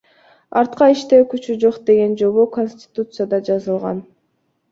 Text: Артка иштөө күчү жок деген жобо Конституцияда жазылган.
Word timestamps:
Артка 0.61 0.87
иштөө 0.93 1.25
күчү 1.33 1.57
жок 1.65 1.77
деген 1.91 2.17
жобо 2.21 2.45
Конституцияда 2.57 3.43
жазылган. 3.51 4.01